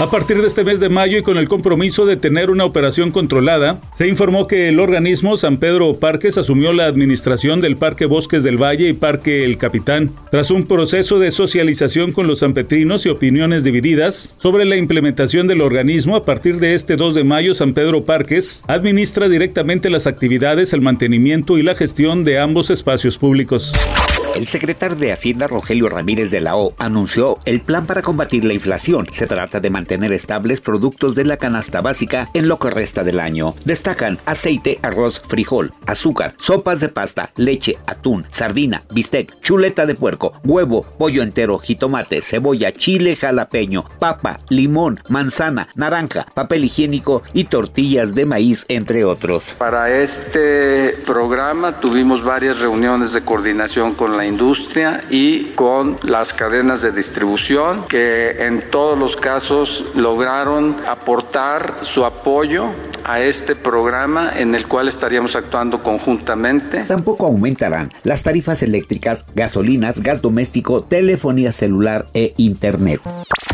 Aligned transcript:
A 0.00 0.08
partir 0.08 0.40
de 0.40 0.46
este 0.46 0.62
mes 0.62 0.78
de 0.78 0.88
mayo 0.88 1.18
y 1.18 1.22
con 1.22 1.38
el 1.38 1.48
compromiso 1.48 2.06
de 2.06 2.16
tener 2.16 2.50
una 2.50 2.64
operación 2.64 3.10
controlada, 3.10 3.80
se 3.92 4.06
informó 4.06 4.46
que 4.46 4.68
el 4.68 4.78
organismo 4.78 5.36
San 5.36 5.56
Pedro 5.56 5.92
Parques 5.94 6.38
asumió 6.38 6.72
la 6.72 6.84
administración 6.84 7.60
del 7.60 7.76
Parque 7.76 8.06
Bosques 8.06 8.44
del 8.44 8.62
Valle 8.62 8.88
y 8.88 8.92
Parque 8.92 9.44
El 9.44 9.58
Capitán, 9.58 10.12
tras 10.30 10.52
un 10.52 10.68
proceso 10.68 11.18
de 11.18 11.32
socialización 11.32 12.12
con 12.12 12.28
los 12.28 12.38
sanpetrinos 12.38 13.06
y 13.06 13.08
opiniones 13.08 13.64
divididas 13.64 14.36
sobre 14.38 14.66
la 14.66 14.76
implementación 14.76 15.48
del 15.48 15.62
organismo. 15.62 16.14
A 16.14 16.24
partir 16.24 16.60
de 16.60 16.74
este 16.74 16.94
2 16.94 17.16
de 17.16 17.24
mayo, 17.24 17.52
San 17.52 17.74
Pedro 17.74 18.04
Parques 18.04 18.62
administra 18.68 19.28
directamente 19.28 19.90
las 19.90 20.06
actividades, 20.06 20.72
el 20.72 20.80
mantenimiento 20.80 21.58
y 21.58 21.64
la 21.64 21.74
gestión 21.74 22.22
de 22.22 22.38
ambos 22.38 22.70
espacios 22.70 23.18
públicos. 23.18 23.72
El 24.38 24.46
secretario 24.46 24.96
de 24.96 25.10
Hacienda 25.10 25.48
Rogelio 25.48 25.88
Ramírez 25.88 26.30
de 26.30 26.40
la 26.40 26.54
O 26.54 26.72
anunció 26.78 27.38
el 27.44 27.60
plan 27.60 27.86
para 27.86 28.02
combatir 28.02 28.44
la 28.44 28.54
inflación. 28.54 29.08
Se 29.10 29.26
trata 29.26 29.58
de 29.58 29.68
mantener 29.68 30.12
estables 30.12 30.60
productos 30.60 31.16
de 31.16 31.24
la 31.24 31.38
canasta 31.38 31.80
básica 31.80 32.28
en 32.34 32.46
lo 32.46 32.56
que 32.60 32.70
resta 32.70 33.02
del 33.02 33.18
año. 33.18 33.56
Destacan 33.64 34.20
aceite, 34.26 34.78
arroz, 34.82 35.20
frijol, 35.26 35.72
azúcar, 35.88 36.36
sopas 36.38 36.78
de 36.78 36.88
pasta, 36.88 37.30
leche, 37.34 37.78
atún, 37.88 38.26
sardina, 38.30 38.84
bistec, 38.92 39.34
chuleta 39.40 39.86
de 39.86 39.96
puerco, 39.96 40.32
huevo, 40.44 40.82
pollo 40.82 41.24
entero, 41.24 41.58
jitomate, 41.58 42.22
cebolla, 42.22 42.70
chile 42.70 43.16
jalapeño, 43.16 43.86
papa, 43.98 44.38
limón, 44.50 45.00
manzana, 45.08 45.66
naranja, 45.74 46.26
papel 46.34 46.62
higiénico 46.62 47.24
y 47.32 47.42
tortillas 47.42 48.14
de 48.14 48.24
maíz, 48.24 48.66
entre 48.68 49.04
otros. 49.04 49.56
Para 49.58 49.90
este 49.90 50.90
programa 51.04 51.80
tuvimos 51.80 52.22
varias 52.22 52.60
reuniones 52.60 53.12
de 53.12 53.22
coordinación 53.22 53.94
con 53.94 54.16
la 54.16 54.27
industria 54.28 55.02
y 55.10 55.46
con 55.54 55.98
las 56.02 56.32
cadenas 56.32 56.82
de 56.82 56.92
distribución 56.92 57.84
que 57.88 58.46
en 58.46 58.62
todos 58.70 58.98
los 58.98 59.16
casos 59.16 59.84
lograron 59.94 60.76
aportar 60.86 61.78
su 61.82 62.04
apoyo 62.04 62.70
a 63.04 63.20
este 63.20 63.56
programa 63.56 64.32
en 64.36 64.54
el 64.54 64.68
cual 64.68 64.86
estaríamos 64.86 65.34
actuando 65.34 65.82
conjuntamente. 65.82 66.84
Tampoco 66.84 67.26
aumentarán 67.26 67.90
las 68.02 68.22
tarifas 68.22 68.62
eléctricas, 68.62 69.24
gasolinas, 69.34 70.02
gas 70.02 70.20
doméstico, 70.20 70.82
telefonía 70.82 71.52
celular 71.52 72.06
e 72.12 72.34
internet. 72.36 73.00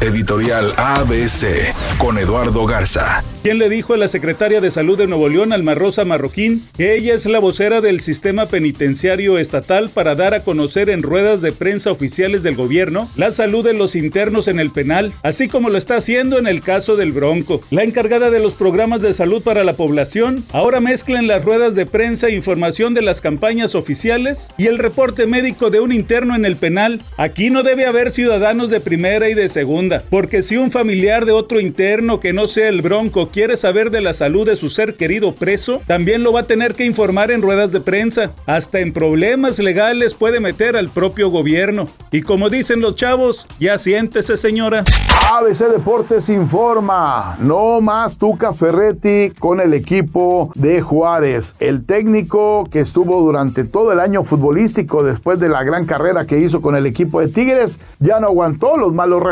Editorial 0.01 0.73
ABC 0.77 1.73
con 1.99 2.19
Eduardo 2.19 2.67
Garza. 2.67 3.23
¿Quién 3.45 3.59
le 3.59 3.69
dijo 3.69 3.93
a 3.93 3.99
la 3.99 4.09
secretaria 4.09 4.63
de 4.63 4.71
Salud 4.71 4.97
de 4.97 5.07
Nuevo 5.07 5.29
León, 5.29 5.53
Alma 5.53 5.75
Rosa 5.75 6.07
Marroquín, 6.07 6.65
que 6.79 6.97
ella 6.97 7.13
es 7.13 7.27
la 7.27 7.41
vocera 7.41 7.83
del 7.83 8.01
sistema 8.01 8.49
penitenciario 8.49 9.37
estatal 9.37 9.91
para 9.91 10.15
dar 10.15 10.33
a 10.33 10.43
conocer 10.43 10.89
en 10.89 11.03
ruedas 11.03 11.43
de 11.43 11.53
prensa 11.53 11.91
oficiales 11.91 12.43
del 12.43 12.57
gobierno 12.57 13.11
la 13.17 13.31
salud 13.33 13.63
de 13.63 13.75
los 13.75 13.97
internos 13.97 14.49
en 14.49 14.61
el 14.61 14.71
penal, 14.71 15.13
así 15.23 15.47
como 15.47 15.69
lo 15.69 15.77
está 15.77 15.97
haciendo 15.97 16.39
en 16.39 16.47
el 16.47 16.63
caso 16.63 16.97
del 16.97 17.13
Bronco? 17.13 17.61
La 17.69 17.83
encargada 17.83 18.31
de 18.31 18.41
los 18.41 18.55
programas 18.55 19.03
de 19.03 19.13
salud 19.13 19.43
para 19.43 19.63
la 19.63 19.75
población 19.75 20.47
ahora 20.53 20.81
mezcla 20.81 21.19
en 21.19 21.27
las 21.27 21.45
ruedas 21.45 21.75
de 21.75 21.85
prensa 21.85 22.31
información 22.31 22.95
de 22.95 23.03
las 23.03 23.21
campañas 23.21 23.75
oficiales 23.75 24.55
y 24.57 24.69
el 24.69 24.79
reporte 24.79 25.27
médico 25.27 25.69
de 25.69 25.81
un 25.81 25.93
interno 25.93 26.35
en 26.35 26.47
el 26.47 26.57
penal. 26.57 27.03
Aquí 27.19 27.51
no 27.51 27.63
debe 27.63 27.85
haber 27.85 28.11
ciudadanos 28.11 28.71
de 28.71 28.81
primera 28.81 29.29
y 29.29 29.35
de 29.35 29.51
segunda, 29.51 29.94
porque 30.11 30.43
si 30.43 30.57
un 30.57 30.71
familiar 30.71 31.25
de 31.25 31.33
otro 31.33 31.61
interno 31.61 32.21
que 32.21 32.33
no 32.33 32.47
sea 32.47 32.69
el 32.69 32.83
Bronco 32.83 33.29
quiere 33.29 33.57
saber 33.57 33.91
de 33.91 34.01
la 34.01 34.13
salud 34.13 34.47
de 34.47 34.57
su 34.57 34.71
ser 34.71 34.97
querido 34.97 35.35
preso, 35.35 35.81
también 35.87 36.23
lo 36.23 36.33
va 36.33 36.41
a 36.41 36.47
tener 36.47 36.75
que 36.75 36.85
informar 36.85 37.31
en 37.31 37.43
ruedas 37.43 37.73
de 37.73 37.81
prensa. 37.81 38.33
Hasta 38.47 38.81
en 38.81 38.93
problemas 38.93 39.59
legales 39.59 40.15
puede 40.15 40.41
meter 40.41 40.77
al 40.77 40.89
propio 40.89 41.31
gobierno. 41.31 41.89
Y 42.11 42.23
como 42.23 42.51
dicen 42.51 42.81
los 42.81 42.95
chavos, 42.95 43.47
ya 43.59 43.79
siéntese 43.79 44.37
señora. 44.37 44.85
ABC 45.33 45.71
Deportes 45.71 46.29
informa, 46.29 47.37
no 47.41 47.81
más 47.81 48.19
Tuca 48.19 48.53
Ferretti 48.53 49.33
con 49.39 49.61
el 49.61 49.73
equipo 49.73 50.53
de 50.55 50.83
Juárez. 50.83 51.57
El 51.61 51.85
técnico 51.87 52.69
que 52.71 52.81
estuvo 52.81 53.21
durante 53.23 53.65
todo 53.65 53.93
el 53.93 54.01
año 54.01 54.23
futbolístico 54.23 55.03
después 55.03 55.41
de 55.41 55.49
la 55.49 55.63
gran 55.63 55.87
carrera 55.87 56.27
que 56.27 56.39
hizo 56.39 56.61
con 56.61 56.77
el 56.77 56.87
equipo 56.87 57.21
de 57.21 57.29
Tigres, 57.29 57.81
ya 58.01 58.21
no 58.21 58.27
aguantó 58.29 58.77
los 58.77 58.93
malos 58.93 59.23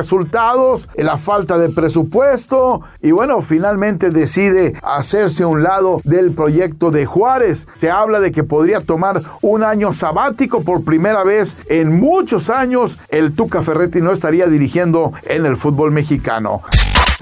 la 0.96 1.18
falta 1.18 1.56
de 1.56 1.68
presupuesto 1.68 2.82
y 3.00 3.12
bueno, 3.12 3.42
finalmente 3.42 4.10
decide 4.10 4.74
hacerse 4.82 5.44
a 5.44 5.46
un 5.46 5.62
lado 5.62 6.00
del 6.04 6.32
proyecto 6.32 6.90
de 6.90 7.06
Juárez. 7.06 7.68
Se 7.78 7.90
habla 7.90 8.18
de 8.18 8.32
que 8.32 8.42
podría 8.42 8.80
tomar 8.80 9.22
un 9.40 9.62
año 9.62 9.92
sabático 9.92 10.62
por 10.62 10.84
primera 10.84 11.22
vez 11.22 11.56
en 11.68 12.00
muchos 12.00 12.50
años. 12.50 12.98
El 13.08 13.34
Tuca 13.34 13.62
Ferretti 13.62 14.00
no 14.00 14.10
estaría 14.10 14.46
dirigiendo 14.46 15.12
en 15.22 15.46
el 15.46 15.56
fútbol 15.56 15.92
mexicano. 15.92 16.62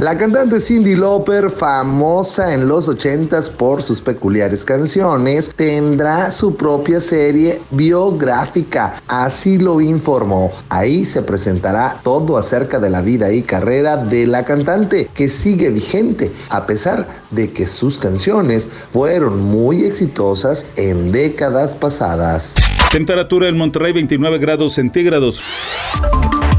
La 0.00 0.16
cantante 0.16 0.61
Cindy 0.61 0.97
Lauper, 0.97 1.50
famosa 1.50 2.55
en 2.55 2.69
los 2.69 2.88
80s 2.88 3.50
por 3.50 3.83
sus 3.83 4.00
peculiares 4.00 4.65
canciones, 4.65 5.53
tendrá 5.55 6.33
su 6.33 6.56
propia 6.56 7.03
serie 7.03 7.61
biográfica, 7.71 8.94
así 9.09 9.59
lo 9.59 9.78
informó. 9.78 10.53
Ahí 10.71 11.05
se 11.05 11.21
presentará 11.21 12.00
todo 12.03 12.38
acerca 12.38 12.78
de 12.78 12.88
la 12.88 13.03
vida 13.03 13.31
y 13.31 13.43
carrera 13.43 13.99
de 13.99 14.27
la 14.27 14.47
cantante, 14.47 15.11
que 15.12 15.28
sigue 15.28 15.69
vigente, 15.69 16.32
a 16.49 16.65
pesar 16.65 17.06
de 17.31 17.53
que 17.53 17.67
sus 17.67 17.99
canciones 17.99 18.71
fueron 18.94 19.43
muy 19.43 19.84
exitosas 19.84 20.65
en 20.77 21.12
décadas 21.12 21.77
pasadas. 21.77 22.55
Temperatura 22.91 23.50
en 23.50 23.59
Monterrey 23.59 23.93
29 23.93 24.38
grados 24.38 24.72
centígrados. 24.72 25.43